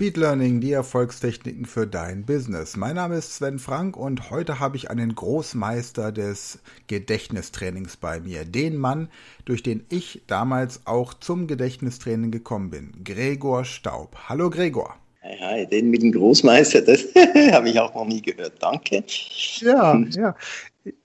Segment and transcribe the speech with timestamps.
[0.00, 2.74] Speed Learning, die Erfolgstechniken für dein Business.
[2.74, 8.46] Mein Name ist Sven Frank und heute habe ich einen Großmeister des Gedächtnistrainings bei mir.
[8.46, 9.10] Den Mann,
[9.44, 12.92] durch den ich damals auch zum Gedächtnistraining gekommen bin.
[13.04, 14.16] Gregor Staub.
[14.30, 14.96] Hallo Gregor.
[15.22, 17.04] Hi, hi, den mit dem Großmeister, das
[17.52, 18.54] habe ich auch noch nie gehört.
[18.58, 19.04] Danke.
[19.58, 20.34] Ja, ja.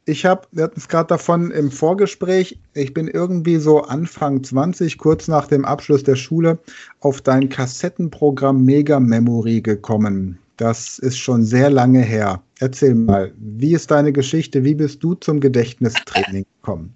[0.06, 4.98] Ich habe, wir hatten es gerade davon im Vorgespräch, ich bin irgendwie so Anfang 20,
[4.98, 6.60] kurz nach dem Abschluss der Schule,
[7.02, 10.40] auf dein Kassettenprogramm Mega Memory gekommen.
[10.58, 12.42] Das ist schon sehr lange her.
[12.60, 14.64] Erzähl mal, wie ist deine Geschichte?
[14.64, 16.94] Wie bist du zum Gedächtnistraining gekommen?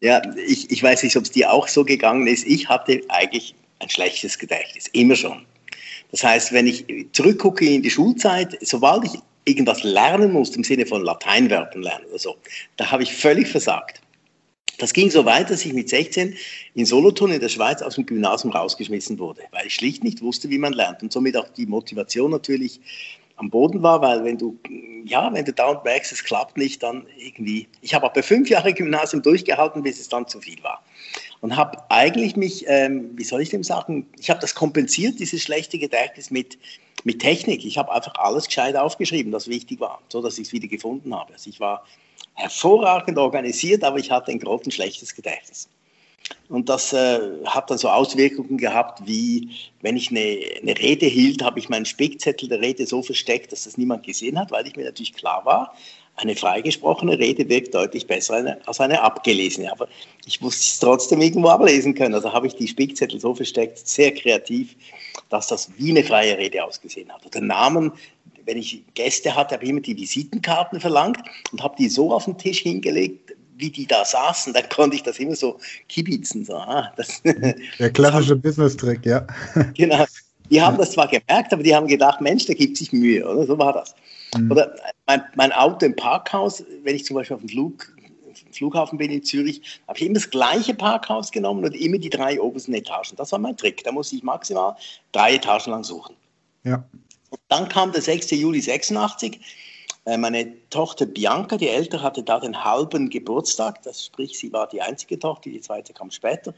[0.00, 2.46] Ja, ich, ich weiß nicht, ob es dir auch so gegangen ist.
[2.46, 5.44] Ich hatte eigentlich ein schlechtes Gedächtnis, immer schon.
[6.10, 10.86] Das heißt, wenn ich zurückgucke in die Schulzeit, sobald ich irgendwas lernen musste, im Sinne
[10.86, 12.36] von Lateinwörtern lernen oder so,
[12.76, 14.00] da habe ich völlig versagt.
[14.78, 16.34] Das ging so weit, dass ich mit 16
[16.74, 20.50] in Solothurn in der Schweiz aus dem Gymnasium rausgeschmissen wurde, weil ich schlicht nicht wusste,
[20.50, 22.80] wie man lernt und somit auch die Motivation natürlich
[23.36, 24.58] am Boden war, weil wenn du,
[25.04, 27.68] ja, wenn du dauernd merkst, es klappt nicht, dann irgendwie.
[27.80, 30.82] Ich habe bei fünf Jahren Gymnasium durchgehalten, bis es dann zu viel war.
[31.42, 35.42] Und habe eigentlich mich, ähm, wie soll ich dem sagen, ich habe das kompensiert, dieses
[35.42, 36.56] schlechte Gedächtnis mit
[37.04, 37.64] mit Technik.
[37.64, 41.14] Ich habe einfach alles gescheit aufgeschrieben, das wichtig war, so dass ich es wieder gefunden
[41.14, 41.32] habe.
[41.32, 41.84] Also ich war
[42.34, 45.68] hervorragend organisiert, aber ich hatte ein grottenschlechtes Gedächtnis.
[46.48, 51.42] Und das äh, hat dann so Auswirkungen gehabt, wie wenn ich eine, eine Rede hielt,
[51.42, 54.76] habe ich meinen Spickzettel der Rede so versteckt, dass das niemand gesehen hat, weil ich
[54.76, 55.74] mir natürlich klar war,
[56.22, 59.70] eine freigesprochene Rede wirkt deutlich besser als eine abgelesene.
[59.70, 59.88] Aber
[60.26, 62.14] ich musste es trotzdem irgendwo ablesen können.
[62.14, 64.74] Also habe ich die Spickzettel so versteckt, sehr kreativ,
[65.28, 67.24] dass das wie eine freie Rede ausgesehen hat.
[67.26, 67.92] Oder Namen,
[68.44, 71.18] wenn ich Gäste hatte, habe ich immer die Visitenkarten verlangt
[71.52, 75.02] und habe die so auf den Tisch hingelegt, wie die da saßen, dann konnte ich
[75.02, 76.44] das immer so kibitzen.
[76.44, 77.22] So, ah, das,
[77.78, 79.26] Der klassische Business-Trick, ja.
[79.74, 80.04] Genau.
[80.50, 83.46] Die haben das zwar gemerkt, aber die haben gedacht, Mensch, der gibt sich Mühe, oder?
[83.46, 83.94] So war das.
[84.36, 84.50] Mhm.
[84.50, 84.74] Oder
[85.06, 87.94] mein, mein, Auto im Parkhaus, wenn ich zum Beispiel auf dem Flug,
[88.52, 92.40] Flughafen bin in Zürich, habe ich immer das gleiche Parkhaus genommen und immer die drei
[92.40, 93.16] obersten Etagen.
[93.16, 93.84] Das war mein Trick.
[93.84, 94.76] Da muss ich maximal
[95.12, 96.16] drei Etagen lang suchen.
[96.64, 96.84] Ja.
[97.30, 98.30] Und dann kam der 6.
[98.32, 99.40] Juli 86.
[100.04, 103.82] Äh, meine Tochter Bianca, die Ältere, hatte da den halben Geburtstag.
[103.82, 106.54] Das sprich, sie war die einzige Tochter, die zweite kam später.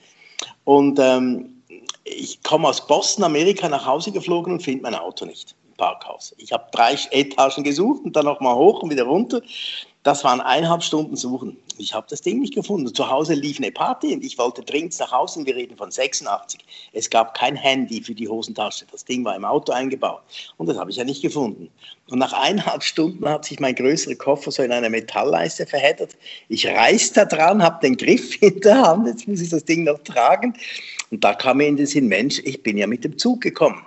[0.65, 1.63] Und ähm,
[2.05, 5.55] ich komme aus Boston, Amerika, nach Hause geflogen und finde mein Auto nicht.
[5.77, 6.35] Parkhaus.
[6.39, 9.41] Ich habe drei Etagen gesucht und dann nochmal hoch und wieder runter.
[10.05, 11.57] Das waren eineinhalb Stunden Suchen.
[11.79, 12.95] Ich habe das Ding nicht gefunden.
[12.95, 15.47] Zu Hause lief eine Party und ich wollte dringend nach Hause.
[15.47, 16.61] Wir reden von 86.
[16.93, 18.85] Es gab kein Handy für die Hosentasche.
[18.93, 20.21] Das Ding war im Auto eingebaut.
[20.59, 21.71] Und das habe ich ja nicht gefunden.
[22.11, 26.15] Und nach eineinhalb Stunden hat sich mein größerer Koffer so in einer Metallleiste verheddert.
[26.51, 29.07] Ich reiß da dran, habe den Griff in der Hand.
[29.07, 30.53] Jetzt muss ich das Ding noch tragen.
[31.11, 33.87] Und da kam mir in den Sinn, Mensch, ich bin ja mit dem Zug gekommen.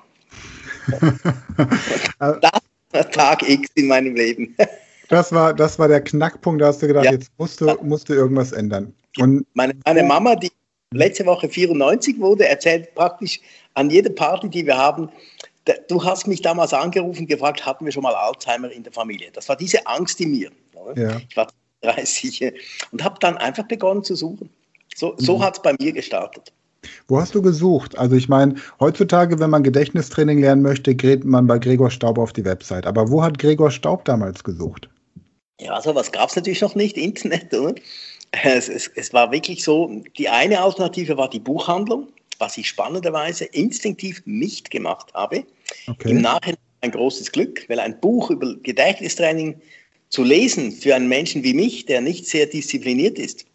[2.19, 2.61] das
[2.91, 4.55] war Tag X in meinem Leben.
[5.09, 7.11] das, war, das war der Knackpunkt, da hast du gedacht, ja.
[7.11, 8.93] jetzt musst du, musst du irgendwas ändern.
[9.19, 10.51] Und meine, meine Mama, die
[10.93, 13.39] letzte Woche 94 wurde, erzählt praktisch
[13.73, 15.09] an jeder Party, die wir haben,
[15.87, 19.29] du hast mich damals angerufen und gefragt, hatten wir schon mal Alzheimer in der Familie?
[19.33, 20.51] Das war diese Angst in mir.
[20.95, 21.17] Ja.
[21.29, 21.47] Ich war
[21.81, 22.53] 30
[22.91, 24.49] und habe dann einfach begonnen zu suchen.
[24.95, 25.43] So, so mhm.
[25.43, 26.51] hat es bei mir gestartet.
[27.07, 27.97] Wo hast du gesucht?
[27.97, 32.33] Also ich meine, heutzutage, wenn man Gedächtnistraining lernen möchte, geht man bei Gregor Staub auf
[32.33, 32.85] die Website.
[32.85, 34.89] Aber wo hat Gregor Staub damals gesucht?
[35.59, 37.75] Ja, also was gab es natürlich noch nicht, Internet, oder?
[38.43, 42.07] Es, es, es, war wirklich so, die eine Alternative war die Buchhandlung,
[42.39, 45.45] was ich spannenderweise instinktiv nicht gemacht habe.
[45.87, 46.11] Okay.
[46.11, 49.59] Im Nachhinein ein großes Glück, weil ein Buch über Gedächtnistraining
[50.09, 53.45] zu lesen für einen Menschen wie mich, der nicht sehr diszipliniert ist,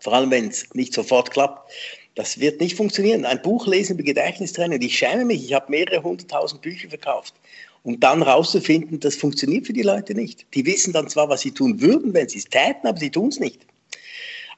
[0.00, 1.70] vor allem wenn es nicht sofort klappt,
[2.14, 3.24] das wird nicht funktionieren.
[3.24, 4.80] Ein Buch lesen über Gedächtnistraining.
[4.82, 5.44] Ich schäme mich.
[5.44, 7.34] Ich habe mehrere hunderttausend Bücher verkauft.
[7.82, 10.46] Und dann rauszufinden, das funktioniert für die Leute nicht.
[10.54, 13.28] Die wissen dann zwar, was sie tun würden, wenn sie es täten, aber sie tun
[13.28, 13.66] es nicht.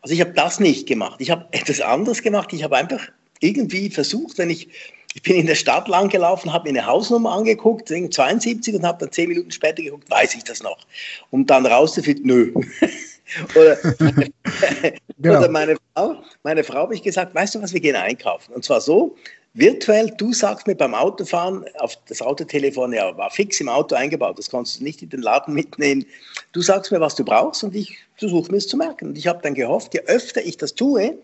[0.02, 1.20] Also ich habe das nicht gemacht.
[1.20, 2.52] Ich habe etwas anderes gemacht.
[2.52, 3.08] Ich habe einfach
[3.40, 4.68] irgendwie versucht, wenn ich,
[5.14, 8.98] ich bin in der Stadt lang gelaufen, habe mir eine Hausnummer angeguckt, 72 und habe
[9.00, 10.86] dann zehn Minuten später geguckt, weiß ich das noch?
[11.30, 12.52] Um dann rauszufinden, nö.
[13.56, 13.76] Oder,
[15.18, 15.38] genau.
[15.38, 18.52] oder meine Frau, meine Frau habe ich gesagt, weißt du was, wir gehen einkaufen.
[18.54, 19.16] Und zwar so,
[19.54, 24.38] virtuell, du sagst mir beim Autofahren, auf das Autotelefon ja, war fix im Auto eingebaut,
[24.38, 26.04] das konntest du nicht in den Laden mitnehmen.
[26.52, 29.08] Du sagst mir, was du brauchst und ich versuche mir es zu merken.
[29.08, 31.16] Und ich habe dann gehofft, je öfter ich das tue,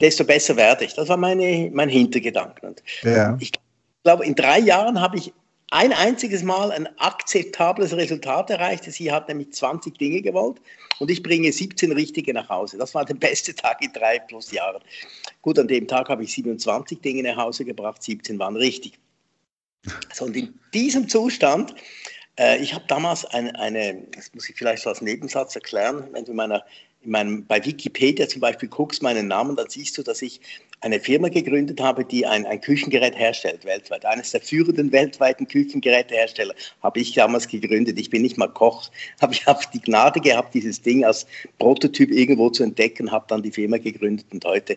[0.00, 0.94] desto besser werde ich.
[0.94, 2.66] Das war meine, mein Hintergedanke.
[2.66, 3.36] Und ja.
[3.40, 3.52] Ich
[4.02, 5.32] glaube, in drei Jahren habe ich
[5.70, 8.84] ein einziges Mal ein akzeptables Resultat erreicht.
[8.84, 10.60] Sie hat nämlich 20 Dinge gewollt
[10.98, 12.78] und ich bringe 17 richtige nach Hause.
[12.78, 14.82] Das war der beste Tag in drei plus Jahren.
[15.42, 18.98] Gut, an dem Tag habe ich 27 Dinge nach Hause gebracht, 17 waren richtig.
[20.12, 21.74] So, und in diesem Zustand,
[22.38, 26.24] äh, ich habe damals eine, eine, das muss ich vielleicht so als Nebensatz erklären, wenn
[26.24, 30.02] du in meiner in meinem, bei Wikipedia zum Beispiel guckst meinen Namen, dann siehst du,
[30.02, 30.40] dass ich
[30.84, 34.04] eine Firma gegründet habe, die ein, ein Küchengerät herstellt weltweit.
[34.04, 37.98] Eines der führenden weltweiten Küchengerätehersteller habe ich damals gegründet.
[37.98, 38.90] Ich bin nicht mal Koch,
[39.20, 41.26] aber ich habe die Gnade gehabt, dieses Ding als
[41.58, 44.76] Prototyp irgendwo zu entdecken, habe dann die Firma gegründet und heute,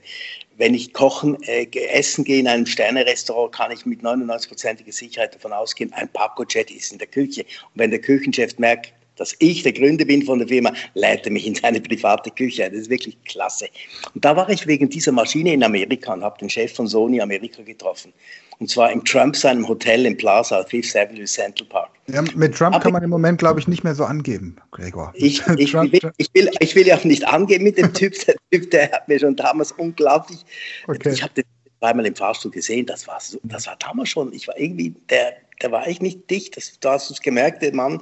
[0.55, 5.51] wenn ich kochen, äh, essen gehe in einem Sternerestaurant, kann ich mit 99%iger Sicherheit davon
[5.51, 7.41] ausgehen, ein Paco-Jet ist in der Küche.
[7.41, 11.31] Und wenn der Küchenchef merkt, dass ich der Gründer bin von der Firma, lädt er
[11.31, 12.69] mich in seine private Küche.
[12.69, 13.67] Das ist wirklich klasse.
[14.13, 17.21] Und da war ich wegen dieser Maschine in Amerika und habe den Chef von Sony
[17.21, 18.13] Amerika getroffen.
[18.59, 21.89] Und zwar im Trump seinem Hotel im Plaza, Fifth Avenue Central Park.
[22.07, 25.13] Ja, mit Trump Aber kann man im Moment, glaube ich, nicht mehr so angeben, Gregor.
[25.15, 28.13] Ich, ich, Trump, will, ich, will, ich will ja auch nicht angeben mit dem Typ.
[28.25, 30.39] Der Typ, der hat mir schon damals unglaublich.
[30.87, 31.11] Okay.
[31.11, 31.43] Ich habe den
[31.79, 32.85] zweimal im Fahrstuhl gesehen.
[32.87, 34.33] Das war, so, das war damals schon.
[34.33, 36.57] Ich war irgendwie der da war ich nicht dicht.
[36.57, 38.01] Das, du hast es gemerkt, der Mann,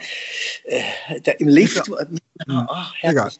[0.65, 2.05] äh, der im Lift war.
[2.47, 3.31] Ach, Egal.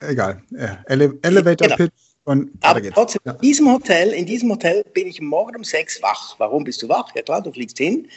[0.00, 0.42] Egal.
[0.50, 0.82] Ja.
[0.88, 1.76] Ele Elevator genau.
[1.76, 1.92] Pitch.
[2.24, 3.32] Und Aber trotzdem, ja.
[3.32, 6.36] in diesem Hotel, in diesem Hotel bin ich morgen um sechs wach.
[6.38, 7.12] Warum bist du wach?
[7.16, 8.08] Ja klar, du fliegst hin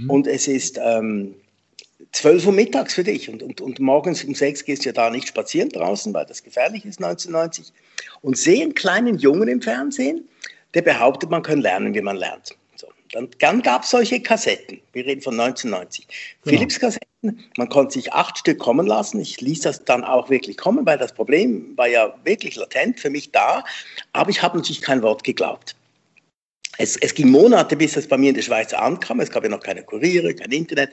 [0.00, 0.10] mhm.
[0.10, 1.34] und es ist ähm,
[2.12, 5.10] 12 Uhr mittags für dich und, und, und morgens um sechs gehst du ja da
[5.10, 7.72] nicht spazieren draußen, weil das gefährlich ist 1990
[8.22, 10.28] und sehe einen kleinen Jungen im Fernsehen,
[10.74, 12.56] der behauptet, man kann lernen, wie man lernt.
[13.12, 14.80] Dann, dann gab es solche Kassetten.
[14.92, 16.06] Wir reden von 1990.
[16.06, 16.56] Genau.
[16.56, 19.20] Philips-Kassetten, man konnte sich acht Stück kommen lassen.
[19.20, 23.10] Ich ließ das dann auch wirklich kommen, weil das Problem war ja wirklich latent für
[23.10, 23.64] mich da.
[24.12, 25.76] Aber ich habe natürlich kein Wort geglaubt.
[26.78, 29.20] Es, es, ging Monate, bis es bei mir in der Schweiz ankam.
[29.20, 30.90] Es gab ja noch keine Kuriere, kein Internet.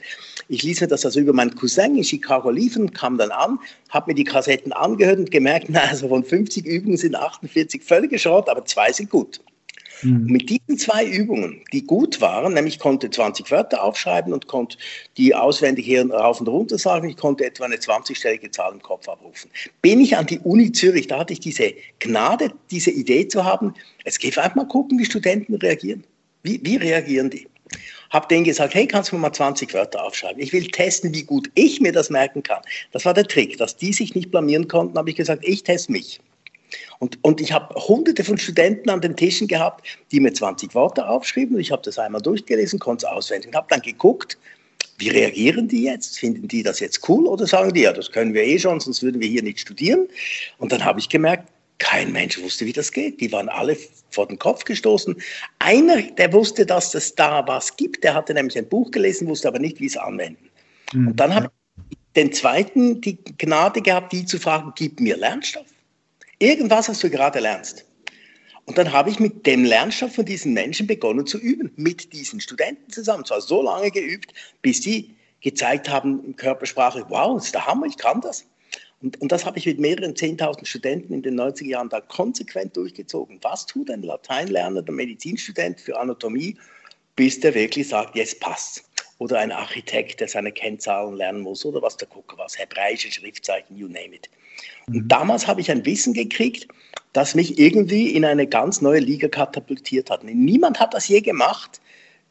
[0.47, 4.11] Ich ließ mir das also über meinen Cousin in Chicago liefern, kam dann an, habe
[4.11, 8.47] mir die Kassetten angehört und gemerkt, na, also von 50 Übungen sind 48 völlig geschrott,
[8.47, 9.41] aber zwei sind gut.
[10.03, 10.25] Mhm.
[10.25, 14.77] Mit diesen zwei Übungen, die gut waren, nämlich konnte 20 Wörter aufschreiben und konnte
[15.17, 19.07] die auswendig hier rauf und runter sagen, ich konnte etwa eine 20-stellige Zahl im Kopf
[19.07, 19.49] abrufen,
[19.81, 23.73] bin ich an die Uni Zürich, da hatte ich diese Gnade, diese Idee zu haben,
[24.05, 26.03] jetzt geh einfach mal gucken, wie Studenten reagieren.
[26.43, 27.47] Wie, wie reagieren die?
[28.09, 30.41] Habe denen gesagt, hey, kannst du mir mal 20 Wörter aufschreiben?
[30.41, 32.61] Ich will testen, wie gut ich mir das merken kann.
[32.91, 35.91] Das war der Trick, dass die sich nicht blamieren konnten, habe ich gesagt, ich teste
[35.91, 36.19] mich.
[36.99, 41.07] Und, und ich habe hunderte von Studenten an den Tischen gehabt, die mir 20 Worte
[41.07, 41.59] aufschrieben.
[41.59, 44.37] Ich habe das einmal durchgelesen, konnte es auswendig und habe dann geguckt,
[44.97, 46.19] wie reagieren die jetzt?
[46.19, 49.01] Finden die das jetzt cool oder sagen die, ja, das können wir eh schon, sonst
[49.01, 50.07] würden wir hier nicht studieren?
[50.59, 51.49] Und dann habe ich gemerkt,
[51.79, 53.19] kein Mensch wusste, wie das geht.
[53.19, 53.75] Die waren alle
[54.11, 55.15] vor den Kopf gestoßen.
[55.59, 59.47] Einer, der wusste, dass es da was gibt, der hatte nämlich ein Buch gelesen, wusste
[59.47, 60.49] aber nicht, wie es anwenden.
[60.93, 61.07] Mhm.
[61.09, 61.51] Und dann habe
[61.89, 65.65] ich den zweiten die Gnade gehabt, die zu fragen, gib mir Lernstoff.
[66.43, 67.85] Irgendwas, was du gerade lernst.
[68.65, 72.41] Und dann habe ich mit dem Lernstoff von diesen Menschen begonnen zu üben, mit diesen
[72.41, 73.23] Studenten zusammen.
[73.23, 77.95] Zwar so lange geübt, bis sie gezeigt haben in Körpersprache, wow, ist der Hammer, ich
[77.95, 78.45] kann das.
[79.01, 82.75] Und, und das habe ich mit mehreren 10.000 Studenten in den 90er Jahren da konsequent
[82.75, 83.39] durchgezogen.
[83.41, 86.57] Was tut ein Lateinlerner, der Medizinstudent für Anatomie,
[87.15, 88.83] bis der wirklich sagt, jetzt passt.
[89.17, 93.77] Oder ein Architekt, der seine Kennzahlen lernen muss, oder was der Gucker was, hebräische Schriftzeichen,
[93.77, 94.29] you name it.
[94.87, 96.67] Und damals habe ich ein Wissen gekriegt,
[97.13, 100.23] das mich irgendwie in eine ganz neue Liga katapultiert hat.
[100.23, 101.79] Niemand hat das je gemacht,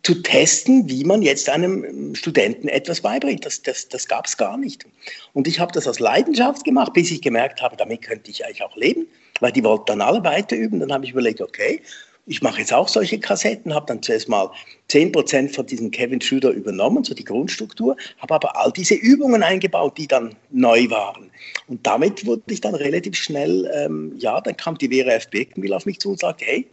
[0.02, 3.46] zu testen, wie man jetzt einem Studenten etwas beibringt.
[3.46, 4.84] Das, das, das gab es gar nicht.
[5.32, 8.64] Und ich habe das aus Leidenschaft gemacht, bis ich gemerkt habe, damit könnte ich eigentlich
[8.64, 9.06] auch leben,
[9.40, 10.80] weil die wollten dann alle weiter üben.
[10.80, 11.80] Dann habe ich überlegt, okay,
[12.26, 14.50] ich mache jetzt auch solche Kassetten, habe dann zuerst mal
[14.90, 19.98] 10% von diesem Kevin Schüder übernommen, so die Grundstruktur, habe aber all diese Übungen eingebaut,
[19.98, 21.30] die dann neu waren.
[21.66, 25.28] Und damit wurde ich dann relativ schnell, ähm, ja, dann kam die Vera F.
[25.30, 26.66] Birkenbill auf mich zu und sagte, hey,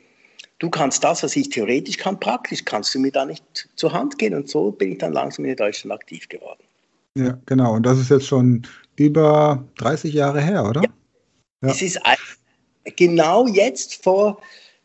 [0.59, 4.19] du kannst das, was ich theoretisch kann, praktisch kannst du mir da nicht zur Hand
[4.19, 4.35] gehen.
[4.35, 6.61] Und so bin ich dann langsam in Deutschland aktiv geworden.
[7.17, 7.73] Ja, genau.
[7.73, 10.81] Und das ist jetzt schon über 30 Jahre her, oder?
[10.83, 10.89] Ja.
[11.63, 11.69] ja.
[11.71, 11.99] Es ist
[12.95, 14.39] genau jetzt vor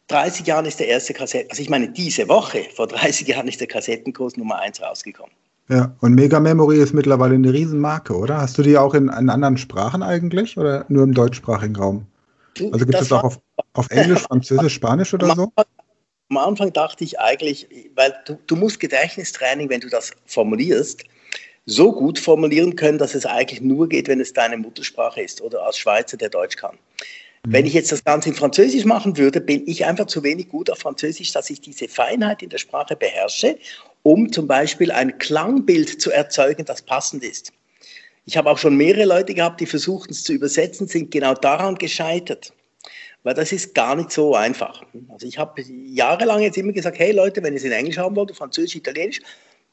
[0.08, 3.61] 30 Jahren ist der erste Kassetten, also ich meine, diese Woche, vor 30 Jahren ist
[3.61, 5.32] der Kassettenkurs Nummer 1 rausgekommen.
[5.68, 8.38] Ja, und Mega Memory ist mittlerweile eine Riesenmarke, oder?
[8.38, 12.06] Hast du die auch in, in anderen Sprachen eigentlich oder nur im deutschsprachigen Raum?
[12.73, 13.40] Also gibt es auch auf,
[13.73, 15.52] auf Englisch, Französisch, Spanisch oder so?
[16.28, 21.04] Am Anfang dachte ich eigentlich, weil du, du musst Gedächtnistraining, wenn du das formulierst,
[21.66, 25.64] so gut formulieren können, dass es eigentlich nur geht, wenn es deine Muttersprache ist oder
[25.64, 26.76] als Schweizer, der Deutsch kann.
[27.47, 30.71] Wenn ich jetzt das Ganze in Französisch machen würde, bin ich einfach zu wenig gut
[30.71, 33.59] auf Französisch, dass ich diese Feinheit in der Sprache beherrsche,
[34.03, 37.53] um zum Beispiel ein Klangbild zu erzeugen, das passend ist.
[38.25, 41.75] Ich habe auch schon mehrere Leute gehabt, die versuchten es zu übersetzen, sind genau daran
[41.75, 42.53] gescheitert.
[43.25, 44.83] weil das ist gar nicht so einfach.
[45.09, 48.15] Also ich habe jahrelang jetzt immer gesagt, hey Leute, wenn ihr es in Englisch haben
[48.15, 49.21] wollt, Französisch, Italienisch,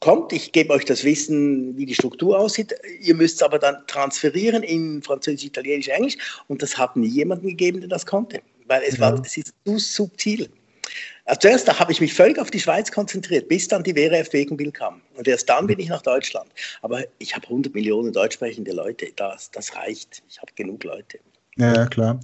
[0.02, 2.74] kommt, ich gebe euch das Wissen, wie die Struktur aussieht.
[3.00, 6.16] Ihr müsst es aber dann transferieren in Französisch, Italienisch, Englisch.
[6.48, 9.12] Und das hat nie jemanden gegeben, der das konnte, weil es, ja.
[9.12, 10.48] war, es ist zu subtil.
[11.24, 14.32] Also zuerst da habe ich mich völlig auf die Schweiz konzentriert, bis dann die WRF
[14.32, 15.00] Wegenbill kam.
[15.16, 16.50] Und erst dann bin ich nach Deutschland.
[16.82, 19.06] Aber ich habe 100 Millionen deutschsprechende Leute.
[19.14, 20.22] Das, das reicht.
[20.28, 21.20] Ich habe genug Leute.
[21.56, 22.18] Ja, klar.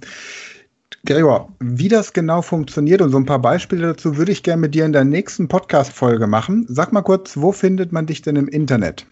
[1.05, 4.75] Gregor, wie das genau funktioniert und so ein paar Beispiele dazu würde ich gerne mit
[4.75, 6.65] dir in der nächsten Podcast-Folge machen.
[6.67, 9.05] Sag mal kurz, wo findet man dich denn im Internet?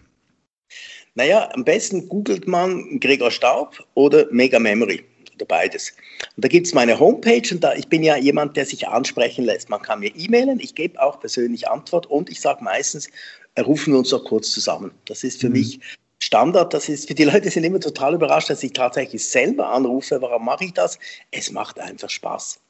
[1.14, 5.02] Naja, am besten googelt man Gregor Staub oder Mega Memory
[5.34, 5.92] oder beides.
[6.36, 9.44] Und da gibt es meine Homepage und da, ich bin ja jemand, der sich ansprechen
[9.44, 9.70] lässt.
[9.70, 13.08] Man kann mir e-mailen, ich gebe auch persönlich Antwort und ich sage meistens,
[13.58, 14.90] rufen wir uns doch kurz zusammen.
[15.06, 15.54] Das ist für mhm.
[15.54, 15.80] mich
[16.20, 16.74] Standard.
[16.74, 20.20] Das ist für die Leute sind immer total überrascht, dass ich tatsächlich selber anrufe.
[20.20, 20.98] Warum mache ich das?
[21.30, 22.60] Es macht einfach Spaß.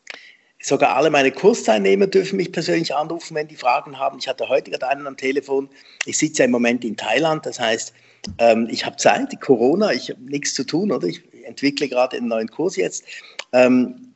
[0.61, 4.19] Sogar alle meine Kursteilnehmer dürfen mich persönlich anrufen, wenn die Fragen haben.
[4.19, 5.69] Ich hatte heute gerade einen am Telefon.
[6.05, 7.93] Ich sitze ja im Moment in Thailand, das heißt,
[8.39, 11.07] ähm, ich habe Zeit, Corona, ich habe nichts zu tun, oder?
[11.07, 13.05] Ich entwickle gerade einen neuen Kurs jetzt.
[13.53, 14.08] Ähm,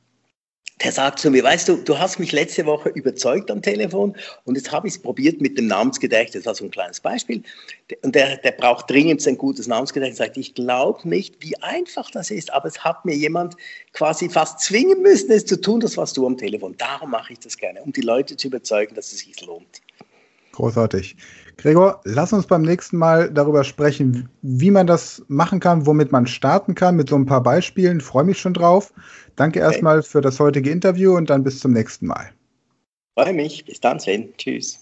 [0.83, 4.57] der sagt zu mir, weißt du, du hast mich letzte Woche überzeugt am Telefon und
[4.57, 6.43] jetzt habe ich es probiert mit dem Namensgedächtnis.
[6.43, 7.43] Das war so ein kleines Beispiel.
[8.03, 10.19] Und der, der braucht dringend ein gutes Namensgedächtnis.
[10.19, 13.57] Sagt, ich glaube nicht, wie einfach das ist, aber es hat mir jemand
[13.93, 16.75] quasi fast zwingen müssen, es zu tun, das was du am Telefon.
[16.79, 19.83] Darum mache ich das gerne, um die Leute zu überzeugen, dass es sich lohnt.
[20.53, 21.17] Großartig.
[21.57, 26.27] Gregor, lass uns beim nächsten Mal darüber sprechen, wie man das machen kann, womit man
[26.27, 27.99] starten kann, mit so ein paar Beispielen.
[27.99, 28.93] Ich freue mich schon drauf.
[29.37, 29.69] Danke okay.
[29.69, 32.31] erstmal für das heutige Interview und dann bis zum nächsten Mal.
[33.15, 33.65] Freue mich.
[33.65, 34.33] Bis dann, Sven.
[34.37, 34.82] Tschüss.